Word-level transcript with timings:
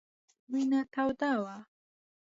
وینه 0.51 0.79
توده 0.93 1.31
وه. 1.43 1.57